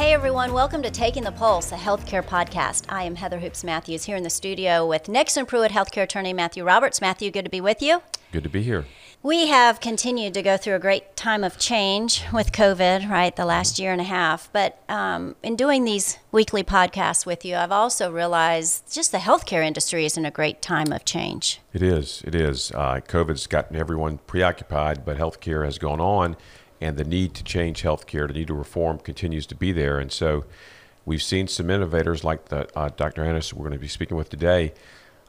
[0.00, 2.86] Hey everyone, welcome to Taking the Pulse, a healthcare podcast.
[2.88, 6.64] I am Heather Hoops Matthews here in the studio with Nexsen Pruet healthcare attorney Matthew
[6.64, 7.02] Roberts.
[7.02, 8.00] Matthew, good to be with you.
[8.32, 8.86] Good to be here.
[9.22, 13.44] We have continued to go through a great time of change with COVID, right, the
[13.44, 14.50] last year and a half.
[14.54, 19.62] But um, in doing these weekly podcasts with you, I've also realized just the healthcare
[19.62, 21.60] industry is in a great time of change.
[21.74, 22.22] It is.
[22.26, 22.72] It is.
[22.72, 26.38] Uh, COVID's gotten everyone preoccupied, but healthcare has gone on,
[26.80, 29.98] and the need to change healthcare, the need to reform continues to be there.
[29.98, 30.44] And so
[31.04, 33.24] we've seen some innovators like the, uh, Dr.
[33.24, 34.72] Annis, we're going to be speaking with today,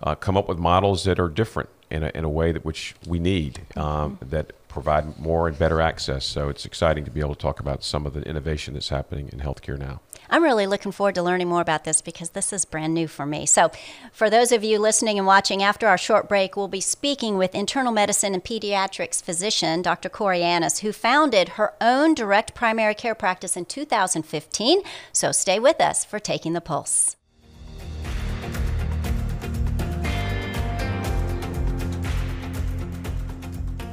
[0.02, 2.96] uh, come up with models that are different in a, in a way that which
[3.06, 6.26] we need um, that provide more and better access.
[6.26, 9.30] So it's exciting to be able to talk about some of the innovation that's happening
[9.32, 10.00] in healthcare now.
[10.30, 13.26] I'm really looking forward to learning more about this because this is brand new for
[13.26, 13.46] me.
[13.46, 13.70] So,
[14.14, 17.54] for those of you listening and watching, after our short break, we'll be speaking with
[17.54, 20.08] internal medicine and pediatrics physician Dr.
[20.08, 24.82] Corey Annis, who founded her own direct primary care practice in 2015.
[25.12, 27.18] So, stay with us for Taking the Pulse.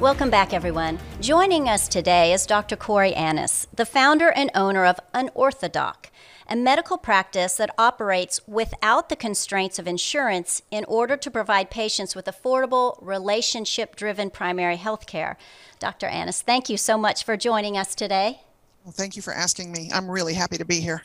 [0.01, 0.97] Welcome back, everyone.
[1.21, 2.77] Joining us today is Dr.
[2.77, 6.13] Corey Annis, the founder and owner of Unorthodoc,
[6.49, 12.15] a medical practice that operates without the constraints of insurance in order to provide patients
[12.15, 15.37] with affordable, relationship driven primary health care.
[15.81, 16.07] Dr.
[16.07, 18.43] Annis, thank you so much for joining us today.
[18.85, 19.91] Well, thank you for asking me.
[19.93, 21.03] I'm really happy to be here.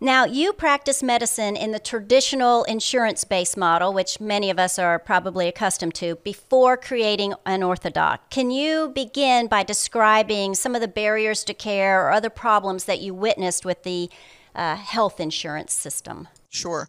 [0.00, 4.98] Now, you practice medicine in the traditional insurance based model, which many of us are
[4.98, 8.30] probably accustomed to, before creating Unorthodoc.
[8.30, 13.00] Can you begin by describing some of the barriers to care or other problems that
[13.00, 14.10] you witnessed with the
[14.54, 16.28] uh, health insurance system?
[16.48, 16.88] Sure.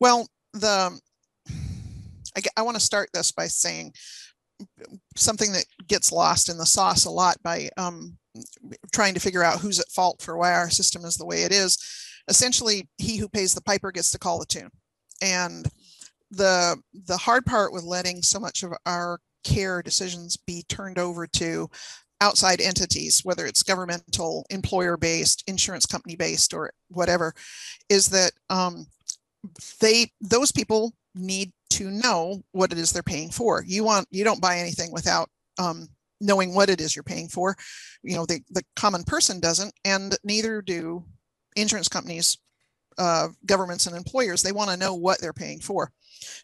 [0.00, 1.00] Well, the
[2.36, 3.92] I, I want to start this by saying
[5.16, 8.18] something that gets lost in the sauce a lot by um,
[8.92, 11.52] trying to figure out who's at fault for why our system is the way it
[11.52, 11.78] is.
[12.28, 14.70] Essentially, he who pays the piper gets to call the tune.
[15.22, 15.68] And
[16.30, 21.26] the the hard part with letting so much of our care decisions be turned over
[21.26, 21.68] to
[22.20, 27.34] outside entities, whether it's governmental, employer based, insurance company based, or whatever,
[27.88, 28.86] is that um,
[29.80, 33.62] they those people need to know what it is they're paying for.
[33.66, 35.28] You want you don't buy anything without
[35.58, 35.88] um,
[36.24, 37.56] knowing what it is you're paying for.
[38.02, 41.04] You know, the, the common person doesn't, and neither do
[41.54, 42.38] insurance companies,
[42.98, 44.42] uh, governments, and employers.
[44.42, 45.92] They want to know what they're paying for.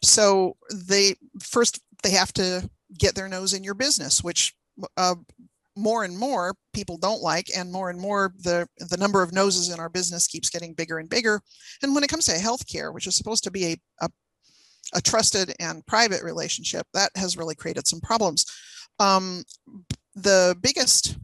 [0.01, 4.53] So they first they have to get their nose in your business, which
[4.97, 5.15] uh,
[5.75, 9.69] more and more people don't like, and more and more the the number of noses
[9.69, 11.41] in our business keeps getting bigger and bigger.
[11.81, 14.09] And when it comes to healthcare, which is supposed to be a, a
[14.93, 18.45] a trusted and private relationship, that has really created some problems.
[19.01, 19.43] Um,
[20.15, 21.17] the biggest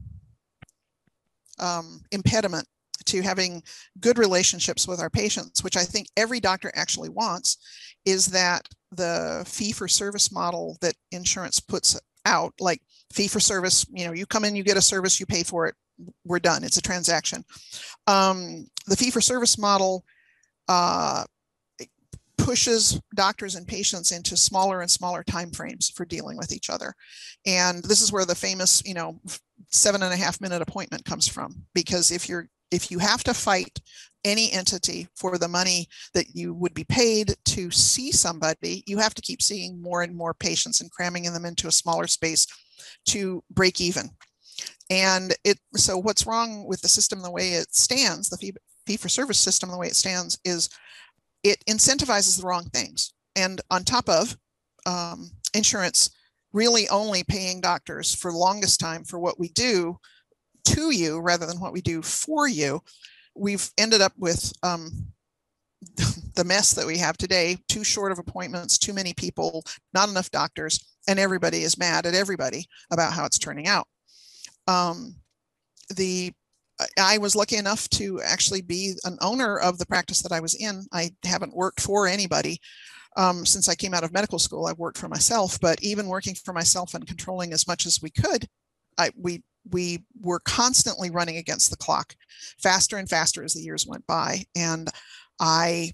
[1.60, 2.66] um, impediment
[3.06, 3.62] to having
[4.00, 7.58] good relationships with our patients, which I think every doctor actually wants,
[8.04, 13.86] is that the fee for service model that insurance puts out, like fee for service,
[13.90, 15.74] you know, you come in, you get a service, you pay for it,
[16.24, 17.44] we're done, it's a transaction.
[18.08, 20.04] Um, the fee for service model
[20.66, 21.24] uh,
[22.38, 26.94] pushes doctors and patients into smaller and smaller time frames for dealing with each other.
[27.44, 29.20] And this is where the famous you know
[29.68, 33.34] seven and a half minute appointment comes from because if you're if you have to
[33.34, 33.80] fight
[34.24, 39.14] any entity for the money that you would be paid to see somebody you have
[39.14, 42.46] to keep seeing more and more patients and cramming them into a smaller space
[43.06, 44.10] to break even.
[44.90, 48.52] And it so what's wrong with the system the way it stands the fee,
[48.86, 50.68] fee for service system the way it stands is
[51.42, 53.12] it incentivizes the wrong things.
[53.36, 54.36] And on top of
[54.86, 56.10] um, insurance
[56.52, 59.98] really only paying doctors for longest time for what we do
[60.64, 62.80] to you rather than what we do for you,
[63.34, 64.90] we've ended up with um,
[66.34, 70.30] the mess that we have today too short of appointments, too many people, not enough
[70.30, 73.86] doctors, and everybody is mad at everybody about how it's turning out.
[74.66, 75.16] Um,
[75.96, 76.32] the
[76.98, 80.54] I was lucky enough to actually be an owner of the practice that I was
[80.54, 80.86] in.
[80.92, 82.60] I haven't worked for anybody
[83.16, 84.66] um, since I came out of medical school.
[84.66, 88.10] I've worked for myself, but even working for myself and controlling as much as we
[88.10, 88.46] could,
[88.96, 92.14] I, we we were constantly running against the clock,
[92.58, 94.88] faster and faster as the years went by, and
[95.40, 95.92] I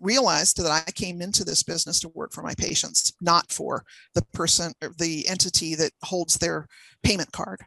[0.00, 3.84] realized that I came into this business to work for my patients, not for
[4.14, 6.66] the person or the entity that holds their
[7.02, 7.64] payment card.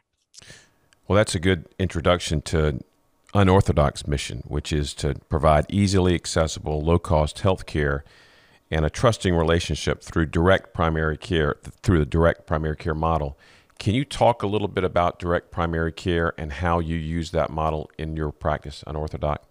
[1.10, 2.84] Well, that's a good introduction to
[3.34, 8.04] Unorthodoc's mission, which is to provide easily accessible, low cost health care
[8.70, 13.36] and a trusting relationship through direct primary care, through the direct primary care model.
[13.80, 17.50] Can you talk a little bit about direct primary care and how you use that
[17.50, 19.42] model in your practice Unorthodoc?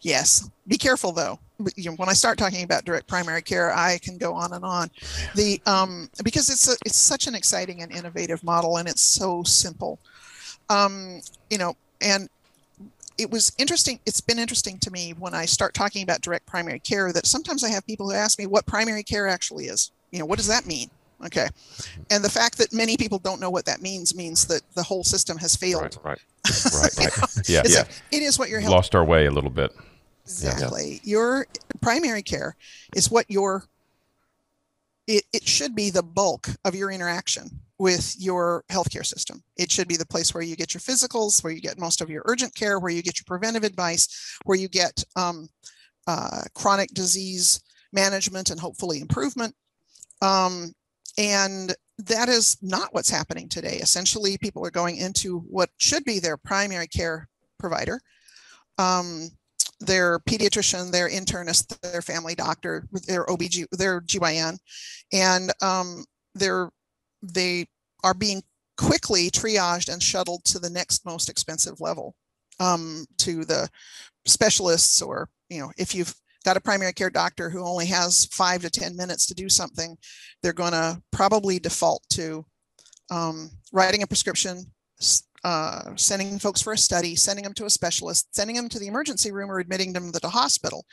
[0.00, 0.48] Yes.
[0.66, 1.38] Be careful though.
[1.58, 4.90] When I start talking about direct primary care, I can go on and on.
[5.34, 9.42] The um, because it's a, it's such an exciting and innovative model, and it's so
[9.42, 10.00] simple.
[10.72, 11.20] Um,
[11.50, 12.28] you know, and
[13.18, 14.00] it was interesting.
[14.06, 17.62] It's been interesting to me when I start talking about direct primary care that sometimes
[17.62, 19.92] I have people who ask me what primary care actually is.
[20.10, 20.90] You know, what does that mean?
[21.24, 21.48] Okay.
[22.10, 25.04] And the fact that many people don't know what that means means that the whole
[25.04, 25.98] system has failed.
[26.04, 26.18] Right, right,
[26.74, 26.98] right.
[26.98, 27.48] right.
[27.48, 27.84] yeah, yeah.
[28.10, 28.72] It is what your health.
[28.72, 29.72] Lost our way a little bit.
[30.24, 31.00] Exactly.
[31.04, 31.10] Yeah.
[31.10, 31.46] Your
[31.80, 32.56] primary care
[32.96, 33.64] is what your,
[35.06, 39.42] it, it should be the bulk of your interaction with your healthcare system.
[39.56, 42.08] It should be the place where you get your physicals, where you get most of
[42.08, 45.48] your urgent care, where you get your preventive advice, where you get um,
[46.06, 47.60] uh, chronic disease
[47.92, 49.52] management and hopefully improvement.
[50.20, 50.72] Um,
[51.18, 53.78] and that is not what's happening today.
[53.78, 57.28] Essentially, people are going into what should be their primary care
[57.58, 58.00] provider,
[58.78, 59.28] um,
[59.80, 64.56] their pediatrician, their internist, their family doctor, their OBG, their GYN,
[65.12, 66.04] and um,
[66.36, 66.70] they're,
[67.24, 67.66] they
[68.02, 68.42] are being
[68.76, 72.14] quickly triaged and shuttled to the next most expensive level
[72.60, 73.68] um, to the
[74.26, 76.14] specialists or, you know, if you've
[76.44, 79.96] got a primary care doctor who only has five to 10 minutes to do something,
[80.42, 82.44] they're going to probably default to
[83.10, 84.64] um, writing a prescription,
[85.44, 88.86] uh, sending folks for a study, sending them to a specialist, sending them to the
[88.86, 90.84] emergency room or admitting them to the hospital.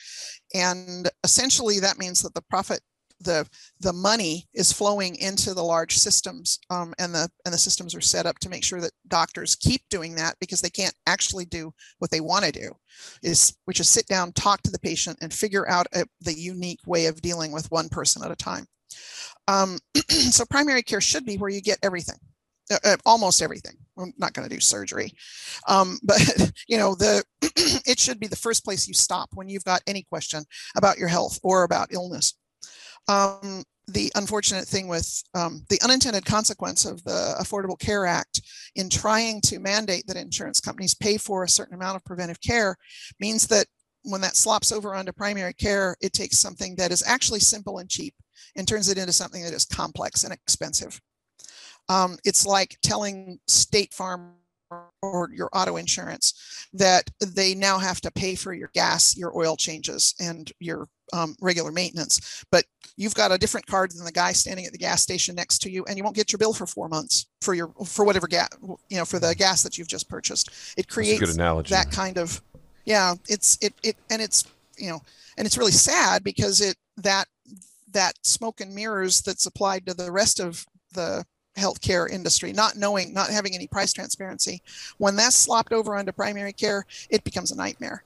[0.53, 2.81] And essentially that means that the profit
[3.21, 3.47] the
[3.79, 8.01] the money is flowing into the large systems um, and the and the systems are
[8.01, 11.73] set up to make sure that doctors keep doing that because they can't actually do
[11.99, 12.71] what they want to do
[13.23, 16.79] is which is sit down talk to the patient and figure out a, the unique
[16.85, 18.65] way of dealing with one person at a time.
[19.47, 19.79] Um,
[20.09, 22.19] so primary care should be where you get everything
[22.71, 23.75] uh, uh almost everything.
[23.97, 25.13] I'm not going to do surgery.
[25.67, 27.23] Um, but you know the
[27.85, 30.43] it should be the first place you stop when you've got any question
[30.75, 32.35] about your health or about illness
[33.09, 38.41] um, the unfortunate thing with um, the unintended consequence of the Affordable Care Act
[38.75, 42.77] in trying to mandate that insurance companies pay for a certain amount of preventive care
[43.19, 43.65] means that
[44.03, 47.89] when that slops over onto primary care, it takes something that is actually simple and
[47.89, 48.13] cheap
[48.55, 51.01] and turns it into something that is complex and expensive.
[51.89, 54.35] Um, it's like telling State Farm
[55.01, 59.55] or your auto insurance that they now have to pay for your gas, your oil
[59.55, 62.43] changes, and your um, regular maintenance.
[62.51, 62.65] But
[62.97, 65.71] you've got a different card than the guy standing at the gas station next to
[65.71, 68.49] you, and you won't get your bill for four months for your for whatever gas
[68.89, 70.49] you know for the gas that you've just purchased.
[70.77, 71.35] It creates
[71.69, 72.41] that kind of
[72.85, 73.15] yeah.
[73.27, 74.45] It's it it and it's
[74.77, 75.01] you know
[75.37, 77.27] and it's really sad because it that
[77.91, 81.25] that smoke and mirrors that's applied to the rest of the
[81.57, 84.61] healthcare industry, not knowing, not having any price transparency.
[84.97, 88.03] When that's slopped over onto primary care, it becomes a nightmare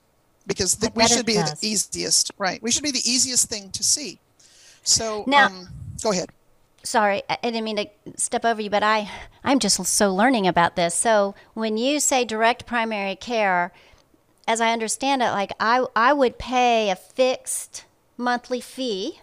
[0.48, 2.62] because th- we should be the easiest, right?
[2.62, 4.20] We should be the easiest thing to see.
[4.84, 5.68] So now, um,
[6.02, 6.30] go ahead.
[6.84, 7.88] Sorry, I didn't mean to
[8.18, 9.10] step over you, but I,
[9.44, 10.94] I'm just so learning about this.
[10.94, 13.72] So when you say direct primary care,
[14.46, 17.86] as I understand it, like I, I would pay a fixed
[18.18, 19.22] monthly fee,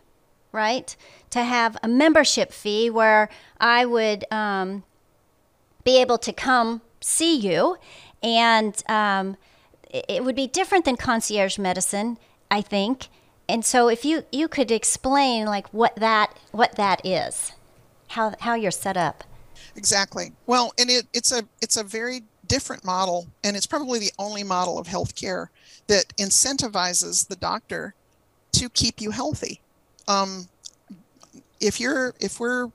[0.52, 0.96] right?
[1.30, 3.28] To have a membership fee where
[3.60, 4.82] I would um,
[5.84, 7.76] be able to come see you.
[8.22, 9.36] And um,
[9.90, 12.18] it would be different than concierge medicine,
[12.50, 13.08] I think.
[13.48, 17.52] And so if you, you could explain like what that what that is,
[18.08, 19.24] how how you're set up.
[19.74, 20.32] Exactly.
[20.46, 24.44] Well, and it, it's a it's a very different model, and it's probably the only
[24.44, 25.48] model of healthcare
[25.86, 27.94] that incentivizes the doctor
[28.52, 29.60] to keep you healthy.
[30.06, 30.48] Um,
[31.60, 32.70] if you're if we're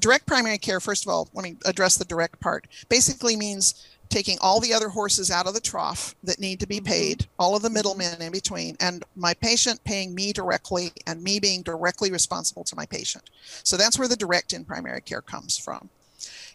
[0.00, 4.38] direct primary care first of all let me address the direct part basically means taking
[4.40, 6.86] all the other horses out of the trough that need to be mm-hmm.
[6.86, 11.38] paid all of the middlemen in between and my patient paying me directly and me
[11.38, 13.30] being directly responsible to my patient
[13.62, 15.88] so that's where the direct in primary care comes from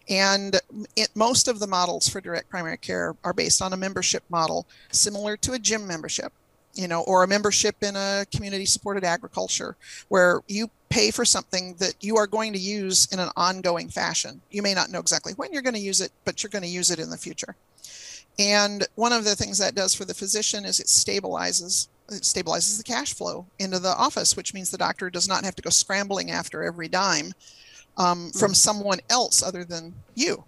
[0.10, 0.60] and
[0.98, 4.68] it, most of the models for direct primary care are based on a membership model
[4.92, 6.34] similar to a gym membership
[6.74, 9.76] you know, or a membership in a community supported agriculture
[10.10, 14.40] where you pay for something that you are going to use in an ongoing fashion.
[14.52, 16.68] You may not know exactly when you're going to use it, but you're going to
[16.70, 17.56] use it in the future.
[18.38, 22.78] And one of the things that does for the physician is it stabilizes it stabilizes
[22.78, 25.70] the cash flow into the office, which means the doctor does not have to go
[25.70, 27.34] scrambling after every dime
[27.98, 28.56] um, from mm.
[28.56, 30.44] someone else other than you,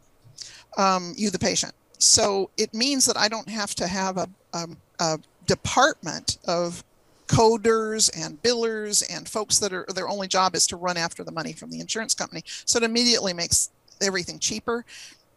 [0.77, 1.73] um, you the patient.
[1.97, 4.67] So it means that I don't have to have a, a,
[4.99, 6.83] a department of
[7.27, 11.31] coders and billers and folks that are their only job is to run after the
[11.31, 12.43] money from the insurance company.
[12.65, 14.85] So it immediately makes everything cheaper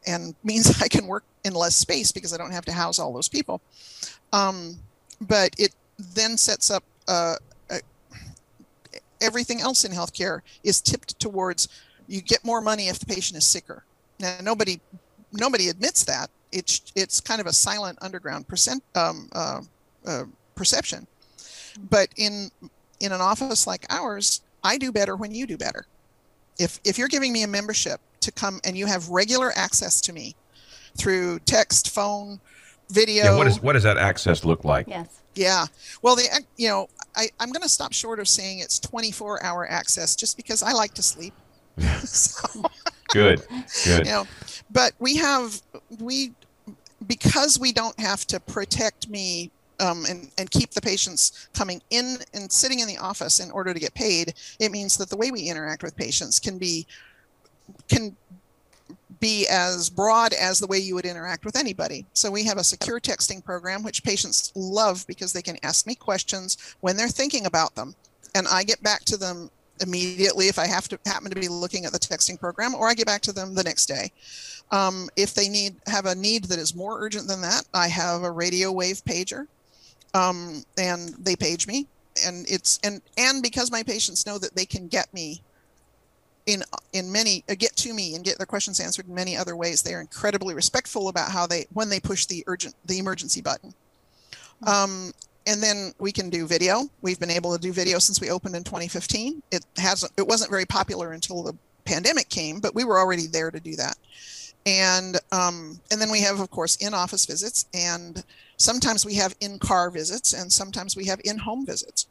[0.06, 3.12] and means I can work in less space because I don't have to house all
[3.12, 3.60] those people.
[4.32, 4.78] Um,
[5.20, 5.74] but it
[6.14, 7.36] then sets up uh,
[7.70, 7.78] uh,
[9.20, 11.68] everything else in healthcare is tipped towards
[12.06, 13.84] you get more money if the patient is sicker.
[14.18, 14.80] Now nobody
[15.32, 16.30] nobody admits that.
[16.52, 19.60] It's it's kind of a silent underground percent um, uh,
[20.06, 21.06] uh, perception.
[21.90, 22.50] But in
[23.00, 25.86] in an office like ours, I do better when you do better.
[26.58, 30.12] If if you're giving me a membership to come and you have regular access to
[30.12, 30.34] me
[30.96, 32.40] through text, phone,
[32.90, 33.24] video.
[33.24, 34.86] Yeah, what is what does that access look like?
[34.88, 35.20] Yes.
[35.34, 35.66] Yeah.
[36.02, 39.70] Well, the you know I I'm going to stop short of saying it's 24 hour
[39.70, 41.34] access just because I like to sleep.
[42.04, 42.64] so,
[43.08, 43.42] good.
[43.84, 44.06] Good.
[44.06, 44.26] You know,
[44.70, 45.60] but we have
[46.00, 46.32] we
[47.06, 52.18] because we don't have to protect me um, and, and keep the patients coming in
[52.34, 55.30] and sitting in the office in order to get paid, it means that the way
[55.30, 56.86] we interact with patients can be
[57.88, 58.16] can
[59.20, 62.06] be as broad as the way you would interact with anybody.
[62.12, 65.94] So we have a secure texting program, which patients love because they can ask me
[65.94, 67.94] questions when they're thinking about them.
[68.34, 71.84] And I get back to them immediately if I have to happen to be looking
[71.84, 74.12] at the texting program, or I get back to them the next day.
[74.70, 78.22] Um, if they need have a need that is more urgent than that, I have
[78.22, 79.46] a radio wave pager,
[80.14, 81.86] um, and they page me.
[82.26, 85.42] And it's and and because my patients know that they can get me
[86.46, 89.54] in in many uh, get to me and get their questions answered in many other
[89.54, 89.82] ways.
[89.82, 93.72] They are incredibly respectful about how they when they push the urgent the emergency button.
[94.66, 95.12] Um,
[95.46, 96.90] and then we can do video.
[97.00, 99.42] We've been able to do video since we opened in 2015.
[99.52, 103.50] It hasn't it wasn't very popular until the pandemic came, but we were already there
[103.50, 103.96] to do that.
[104.66, 108.24] And um, and then we have of course in office visits and
[108.58, 112.06] sometimes we have in car visits and sometimes we have in home visits.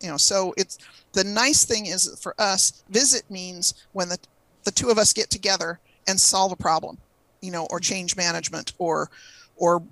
[0.00, 0.78] You know so it's
[1.12, 4.18] the nice thing is for us visit means when the
[4.64, 5.78] the two of us get together
[6.08, 6.96] and solve a problem
[7.42, 9.10] you know or change management or
[9.56, 9.82] or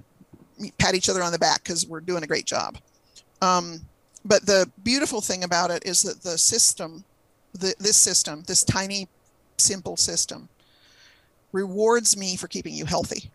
[0.79, 2.79] pat each other on the back because we're doing a great job.
[3.41, 3.81] Um,
[4.25, 7.05] but the beautiful thing about it is that the system
[7.53, 9.09] the, this system this tiny
[9.57, 10.49] simple system
[11.53, 13.31] rewards me for keeping you healthy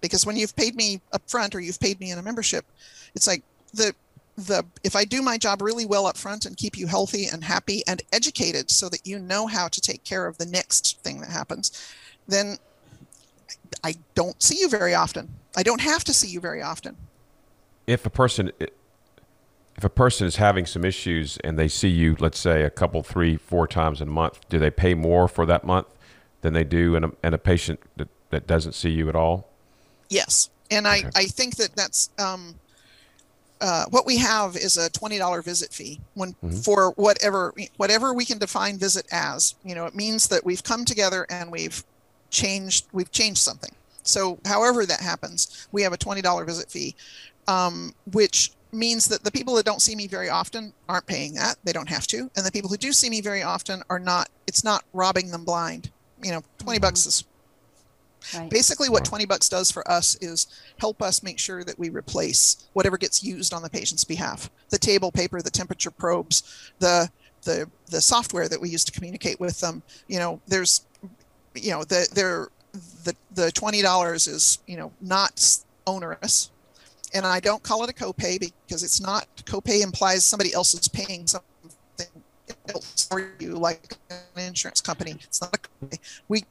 [0.00, 2.64] because when you've paid me up front or you've paid me in a membership
[3.14, 3.42] it's like
[3.74, 3.94] the
[4.38, 7.42] the if I do my job really well up front and keep you healthy and
[7.42, 11.20] happy and educated so that you know how to take care of the next thing
[11.20, 11.92] that happens,
[12.28, 12.56] then
[13.82, 15.28] I don't see you very often.
[15.56, 16.96] I don't have to see you very often.
[17.86, 22.38] If a person if a person is having some issues and they see you, let's
[22.38, 25.86] say a couple, three, four times a month, do they pay more for that month
[26.42, 29.47] than they do in a, in a patient that, that doesn't see you at all?
[30.08, 30.50] Yes.
[30.70, 31.06] And okay.
[31.14, 32.54] I, I think that that's um,
[33.60, 36.56] uh, what we have is a twenty dollar visit fee when mm-hmm.
[36.58, 39.54] for whatever whatever we can define visit as.
[39.64, 41.84] You know, it means that we've come together and we've
[42.30, 43.70] changed we've changed something.
[44.02, 46.94] So, however that happens, we have a twenty dollar visit fee,
[47.46, 51.56] um, which means that the people that don't see me very often aren't paying that;
[51.64, 54.28] they don't have to, and the people who do see me very often are not.
[54.46, 55.90] It's not robbing them blind.
[56.22, 56.82] You know, 20 mm-hmm.
[56.82, 57.24] bucks is
[58.34, 58.50] Right.
[58.50, 60.46] Basically, what 20 bucks does for us is
[60.78, 64.50] help us make sure that we replace whatever gets used on the patient's behalf.
[64.70, 67.10] The table paper, the temperature probes, the
[67.42, 69.82] the the software that we use to communicate with them.
[70.08, 70.82] You know, there's
[71.54, 72.48] you know, the there
[73.04, 76.50] the the twenty dollars is you know not onerous,
[77.14, 79.26] and I don't call it a copay because it's not.
[79.44, 81.44] Copay implies somebody else is paying something
[82.68, 85.16] else for you, like an insurance company.
[85.22, 85.98] It's not a copay.
[86.28, 86.44] We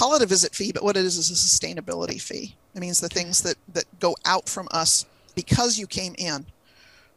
[0.00, 2.56] call it a visit fee, but what it is is a sustainability fee.
[2.74, 5.04] It means the things that that go out from us
[5.34, 6.46] because you came in.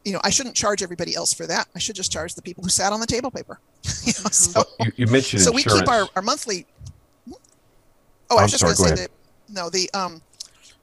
[0.03, 1.67] You know, I shouldn't charge everybody else for that.
[1.73, 3.59] I should just charge the people who sat on the table paper.
[4.03, 5.75] you, know, so, you, you, mentioned so insurance.
[5.75, 6.65] we keep our, our monthly.
[8.29, 9.11] Oh, I was just going to say that.
[9.47, 10.21] No, the um,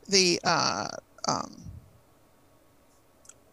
[0.09, 0.89] the uh,
[1.29, 1.55] um,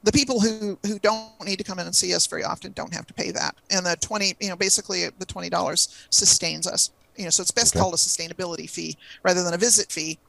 [0.03, 2.93] the people who who don't need to come in and see us very often don't
[2.93, 6.91] have to pay that, and the twenty, you know, basically the twenty dollars sustains us
[7.17, 7.81] you know, so it's best okay.
[7.81, 10.19] called a sustainability fee rather than a visit fee.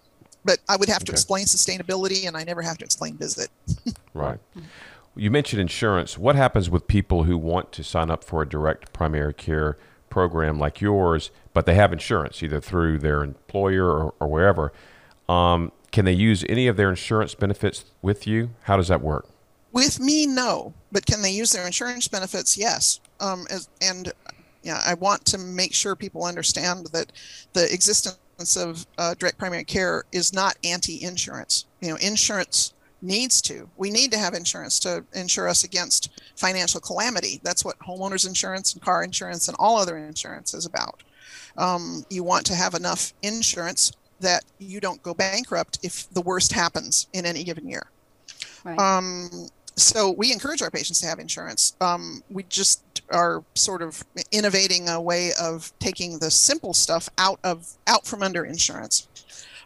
[0.45, 1.17] But I would have to okay.
[1.17, 3.51] explain sustainability, and I never have to explain visit.
[4.15, 4.39] right.
[5.15, 6.17] You mentioned insurance.
[6.17, 9.77] What happens with people who want to sign up for a direct primary care
[10.11, 14.73] program like yours, but they have insurance either through their employer or, or wherever?
[15.29, 18.51] Um, can they use any of their insurance benefits with you?
[18.63, 19.29] How does that work?
[19.73, 20.73] With me, no.
[20.93, 22.57] But can they use their insurance benefits?
[22.57, 23.01] Yes.
[23.21, 24.13] Um, as, and
[24.63, 27.13] yeah, I want to make sure people understand that
[27.53, 31.67] the existence of uh, direct primary care is not anti-insurance.
[31.81, 33.69] You know, insurance needs to.
[33.77, 37.41] We need to have insurance to insure us against financial calamity.
[37.43, 41.03] That's what homeowners insurance and car insurance and all other insurance is about.
[41.57, 46.53] Um, you want to have enough insurance that you don't go bankrupt if the worst
[46.53, 47.87] happens in any given year.
[48.65, 48.79] Right.
[48.79, 51.77] Um, so we encourage our patients to have insurance.
[51.81, 57.39] Um, we just are sort of innovating a way of taking the simple stuff out
[57.45, 59.09] of out from under insurance.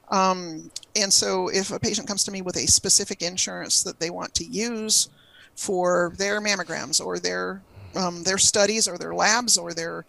[0.08, 4.11] Um, and so if a patient comes to me with a specific insurance that they
[4.11, 5.08] want to use
[5.56, 7.62] for their mammograms or their
[7.96, 10.04] um, their studies or their labs or their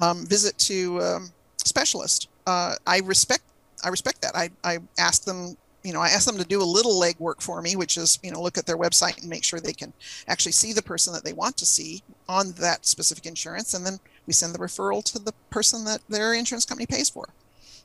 [0.00, 1.32] um, visit to um,
[1.64, 3.42] specialist, uh, I respect
[3.84, 4.34] I respect that.
[4.34, 7.62] I, I ask them you know, I ask them to do a little legwork for
[7.62, 9.92] me, which is, you know, look at their website and make sure they can
[10.26, 13.72] actually see the person that they want to see on that specific insurance.
[13.72, 17.28] And then we send the referral to the person that their insurance company pays for.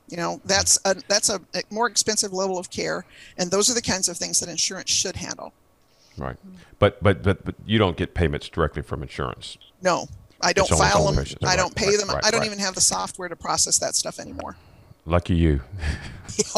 [0.08, 1.40] You know, that's a, that's a,
[1.70, 3.04] more expensive level of care.
[3.38, 5.52] And those are the kinds of things that insurance should handle.
[6.18, 6.36] Right.
[6.80, 9.58] But, but, but, but you don't get payments directly from insurance.
[9.80, 10.08] No,
[10.40, 11.24] I don't file them.
[11.44, 12.08] I Right, don't pay right, them.
[12.08, 14.56] right, I don't even have the software to process that stuff anymore.
[15.06, 15.60] Lucky you.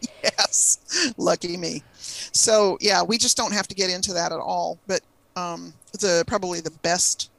[0.50, 1.84] yes, lucky me.
[2.32, 4.78] So yeah, we just don't have to get into that at all.
[4.88, 5.02] But
[5.36, 7.30] um, the probably the best,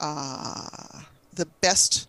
[0.00, 1.00] uh,
[1.34, 2.08] the best.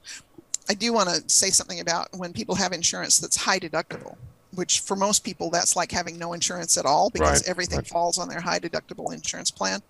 [0.70, 4.18] I do want to say something about when people have insurance that's high deductible,
[4.54, 7.88] which for most people that's like having no insurance at all because Right, everything right.
[7.88, 9.82] falls on their high deductible insurance plan.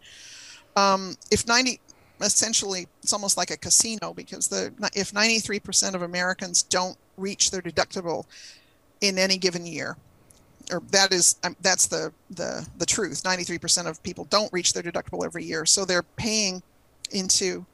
[0.76, 1.80] Um, if 90
[2.22, 7.62] essentially it's almost like a casino because the if 93% of Americans don't reach their
[7.62, 8.26] deductible
[9.02, 9.98] in any given year.
[10.72, 13.24] Or that is um, that's the the the truth.
[13.24, 15.66] 93% of people don't reach their deductible every year.
[15.66, 16.62] So they're paying
[17.12, 17.66] into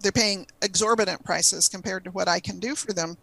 [0.00, 3.16] they're paying exorbitant prices compared to what I can do for them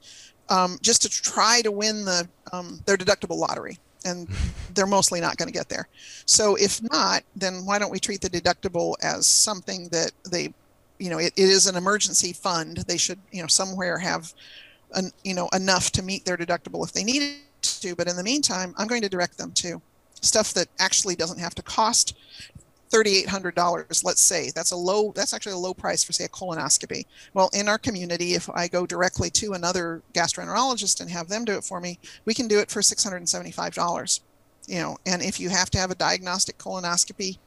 [0.50, 3.77] um, just to try to win the um, their deductible lottery.
[4.05, 4.27] And
[4.74, 5.88] they're mostly not going to get there.
[6.25, 10.53] So if not then why don't we treat the deductible as something that they
[11.00, 12.77] you know it, it is an emergency fund.
[12.88, 14.33] They should you know somewhere have
[14.93, 18.23] an, you know enough to meet their deductible if they need to but in the
[18.23, 19.81] meantime i'm going to direct them to
[20.21, 22.15] stuff that actually doesn't have to cost
[22.91, 27.06] $3800 let's say that's a low that's actually a low price for say a colonoscopy.
[27.34, 31.58] Well in our community if i go directly to another gastroenterologist and have them do
[31.58, 34.19] it for me we can do it for $675
[34.67, 37.38] you know and if you have to have a diagnostic colonoscopy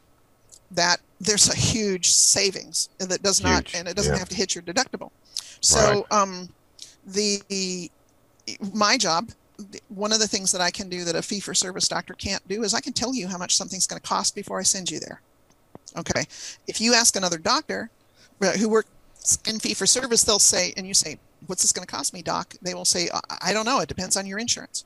[0.70, 4.18] that there's a huge savings that does not and it doesn't yeah.
[4.18, 5.10] have to hit your deductible.
[5.60, 6.48] So um
[7.06, 7.90] the
[8.74, 9.30] my job
[9.88, 12.46] one of the things that i can do that a fee for service doctor can't
[12.48, 14.90] do is i can tell you how much something's going to cost before i send
[14.90, 15.20] you there.
[15.96, 16.24] Okay?
[16.66, 17.88] If you ask another doctor
[18.42, 18.90] uh, who works
[19.48, 22.20] in fee for service they'll say and you say what's this going to cost me
[22.22, 22.54] doc?
[22.60, 23.80] They will say i I don't know.
[23.80, 24.84] It depends on your insurance.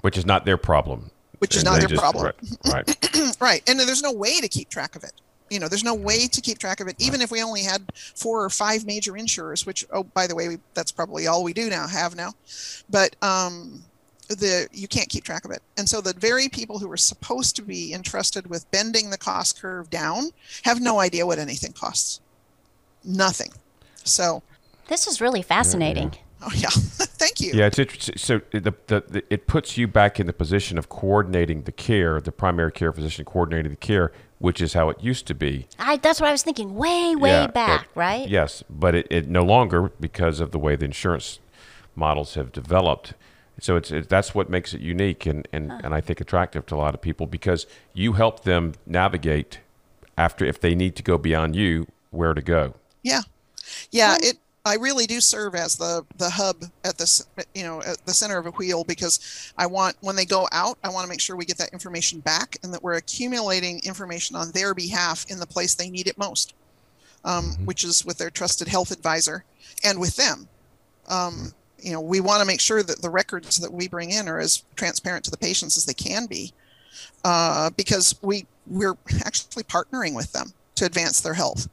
[0.00, 1.10] Which is not their problem.
[1.38, 2.32] which is And not their just- problem.
[2.64, 2.88] Right.
[2.88, 3.36] right.
[3.40, 3.62] right.
[3.68, 5.12] And there's no way to keep track of it
[5.50, 7.82] you know there's no way to keep track of it even if we only had
[7.94, 11.52] four or five major insurers which oh by the way we, that's probably all we
[11.52, 12.32] do now have now.
[12.90, 13.82] But um
[14.28, 15.62] the you can't keep track of it.
[15.76, 19.60] And so the very people who are supposed to be entrusted with bending the cost
[19.60, 20.30] curve down
[20.64, 22.20] have no idea what anything costs.
[23.04, 23.52] Nothing.
[24.04, 24.42] So
[24.88, 26.12] This is really fascinating.
[26.42, 26.70] oh yeah.
[27.18, 27.52] Thank you.
[27.54, 28.16] Yeah, it's interesting.
[28.18, 32.20] So the, the, the it puts you back in the position of coordinating the care,
[32.20, 35.66] the primary care physician coordinating the care, which is how it used to be.
[35.78, 36.74] I, that's what I was thinking.
[36.74, 38.28] Way, way Yeah, back, it- right?
[38.28, 41.38] Yes, but it, it no longer because of the way the insurance
[41.94, 43.14] models have developed.
[43.58, 46.74] So it's it, that's what makes it unique and, and, and I think attractive to
[46.74, 49.60] a lot of people because you help them navigate
[50.18, 52.74] after if they need to go beyond you where to go.
[53.02, 53.22] Yeah,
[53.90, 54.16] yeah.
[54.20, 54.36] It.
[54.66, 57.24] I really do serve as the the hub at this,
[57.54, 60.76] you know, at the center of a wheel because I want when they go out,
[60.82, 64.34] I want to make sure we get that information back and that we're accumulating information
[64.34, 66.54] on their behalf in the place they need it most,
[67.24, 69.44] um, which is with their trusted health advisor
[69.84, 70.48] and with them.
[71.08, 74.28] Um, you know, we want to make sure that the records that we bring in
[74.28, 76.52] are as transparent to the patients as they can be,
[77.24, 81.68] uh, because we we're actually partnering with them to advance their health.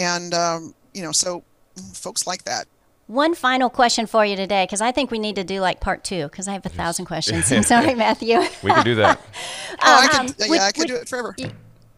[0.00, 1.44] And um, you know so
[1.78, 2.66] folks like that
[3.06, 6.04] One final question for you today, because I think we need to do like part
[6.04, 7.50] two, because I have a thousand questions.
[7.52, 8.38] I'm sorry, Matthew.
[8.62, 9.18] We can do that.
[9.72, 11.34] oh i Um, could yeah would- i could would- do it forever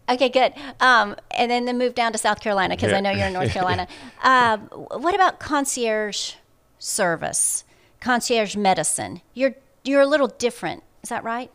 [0.09, 0.53] Okay, good.
[0.81, 2.97] Um, and then, then move down to South Carolina because Yeah.
[2.99, 3.87] I know you're in North Carolina.
[4.25, 6.33] uh, what about concierge
[6.81, 7.63] service,
[8.01, 9.21] concierge medicine?
[9.35, 10.83] You're you're a little different.
[11.05, 11.51] Is that right?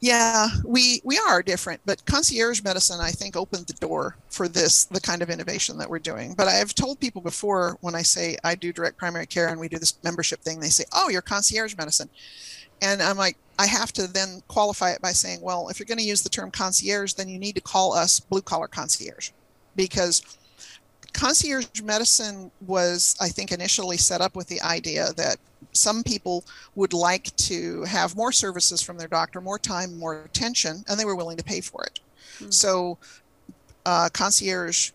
[0.00, 4.84] Yeah we we are different but concierge medicine i think opened the door for this
[4.86, 6.34] the kind of innovation that we're doing.
[6.34, 9.60] But i have told people before when i say i do direct primary care and
[9.60, 12.08] we do this membership thing they say oh you're concierge medicine.
[12.82, 15.98] And i'm like i have to then qualify it by saying well if you're going
[15.98, 19.30] to use the term concierge then you need to call us blue collar concierge.
[19.76, 20.22] Because
[21.12, 25.36] concierge medicine was, I think, initially set up with the idea that
[25.72, 30.84] some people would like to have more services from their doctor, more time, more attention,
[30.88, 32.00] and they were willing to pay for it.
[32.38, 32.52] Mm.
[32.52, 32.98] So,
[33.86, 34.90] uh, concierge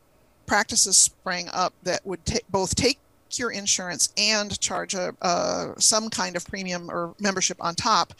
[0.45, 2.99] practices sprang up that would ta- both take
[3.31, 8.13] your insurance and charge a, uh, some kind of premium or membership on top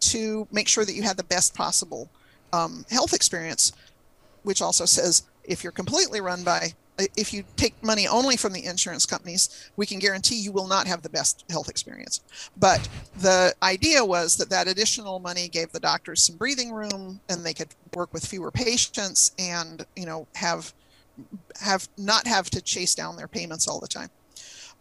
[0.00, 2.08] to make sure that you had the best possible
[2.52, 3.72] um, health experience,
[4.42, 8.52] which also says if you're completely run by Uh, if you take money only from
[8.52, 12.20] the insurance companies, we can guarantee you will not have the best health experience.
[12.56, 17.44] But the idea was that that additional money gave the doctors some breathing room, and
[17.44, 20.72] they could work with fewer patients, and you know have
[21.60, 24.10] have not have to chase down their payments all the time.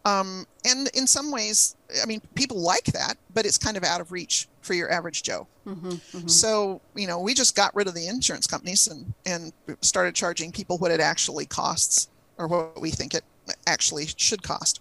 [0.06, 4.02] Um, and in some ways, I mean, people like that, but it's kind of out
[4.02, 5.48] of reach for your average Joe.
[5.66, 6.28] Mm-hmm, mm-hmm.
[6.28, 10.52] So, you know, we just got rid of the insurance companies and, and started charging
[10.52, 13.24] people what it actually costs or what we think it
[13.66, 14.80] actually should cost.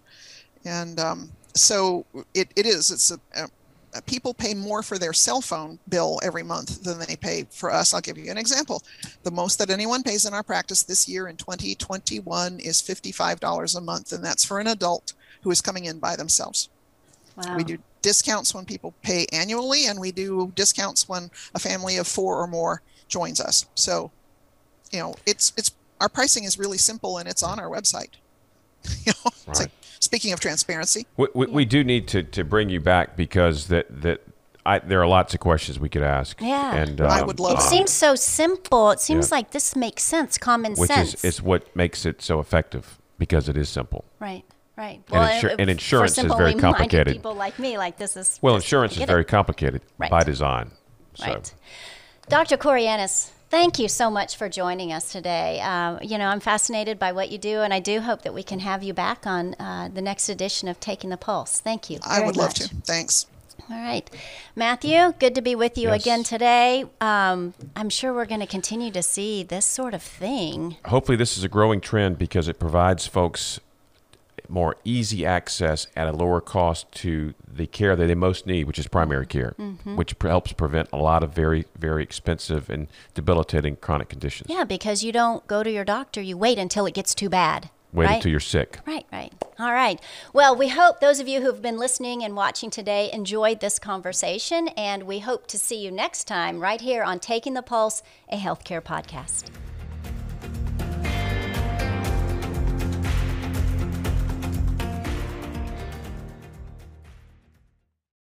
[0.63, 3.47] And um, so it, it is, it's a, a,
[3.95, 7.71] Uh, people pay more for their cell phone bill every month than they pay for
[7.71, 7.93] us.
[7.93, 8.83] I'll give you an example.
[9.23, 13.81] The most that anyone pays in our practice this year in 2021 is $55 a
[13.81, 16.69] month, and that's for an adult who is coming in by themselves.
[17.37, 17.55] Wow.
[17.57, 22.07] We do discounts when people pay annually, and we do discounts when a family of
[22.07, 23.65] four or more joins us.
[23.75, 24.11] So,
[24.91, 28.11] you know, it's it's our pricing is really simple, and it's on our website.
[29.05, 29.59] you know, right.
[29.59, 33.67] like, speaking of transparency, we, we, we, do need to, to bring you back because
[33.67, 34.21] that that
[34.65, 36.41] I, there are lots of questions we could ask.
[36.41, 37.59] Yeah, and um, I would love.
[37.59, 38.91] It seems so simple.
[38.91, 39.37] It seems yeah.
[39.37, 41.13] like this makes sense, common Which sense.
[41.13, 44.05] Which is, is what makes it so effective because it is simple.
[44.19, 44.43] Right.
[44.77, 45.01] Right.
[45.09, 47.13] Well, and, insur- and insurance is very complicated.
[47.13, 48.39] People like me, like this is.
[48.41, 49.27] Well, insurance is very it.
[49.27, 50.11] complicated right.
[50.11, 50.71] by design.
[51.13, 51.25] So.
[51.27, 51.53] Right.
[52.27, 52.57] Dr.
[52.57, 55.61] Corey Annis, thank you so much for joining us today.
[55.61, 58.43] Uh, you know, I'm fascinated by what you do, and I do hope that we
[58.43, 61.61] can have you back on uh, the next edition of Taking the Pulse.
[61.61, 61.99] Thank you.
[62.05, 62.35] I would much.
[62.35, 62.67] love to.
[62.83, 63.27] Thanks.
[63.69, 64.09] All right.
[64.57, 66.01] Matthew, good to be with you yes.
[66.01, 66.83] again today.
[66.99, 70.75] Um, I'm sure we're going to continue to see this sort of thing.
[70.83, 73.61] Hopefully, this is a growing trend because it provides folks
[74.49, 78.79] more easy access at a lower cost to the care that they most need, which
[78.79, 79.95] is primary care, mm-hmm.
[79.95, 84.49] which helps prevent a lot of very, very expensive and debilitating chronic conditions.
[84.49, 87.69] Yeah, because you don't go to your doctor, you wait until it gets too bad.
[87.93, 88.15] Wait right?
[88.15, 88.79] until you're sick.
[88.85, 89.31] Right, right.
[89.57, 90.01] All right.
[90.33, 94.67] Well, we hope those of you who've been listening and watching today enjoyed this conversation,
[94.75, 98.37] and we hope to see you next time right here on Taking the Pulse, a
[98.37, 99.45] healthcare podcast.